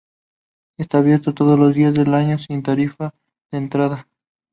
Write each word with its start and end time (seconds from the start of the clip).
Está 0.79 0.97
abierto 0.97 1.35
todos 1.35 1.59
los 1.59 1.75
días 1.75 1.93
del 1.93 2.15
año 2.15 2.39
sin 2.39 2.63
tarifa 2.63 3.13
de 3.51 3.59
entrada. 3.59 4.07